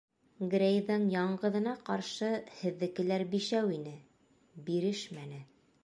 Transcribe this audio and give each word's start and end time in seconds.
Грейҙың 0.53 1.03
яңғыҙына 1.15 1.75
ҡаршы 1.91 2.31
һеҙҙекеләр 2.63 3.27
бишәү 3.37 3.71
ине, 3.79 3.97
бирешмәне. 4.71 5.45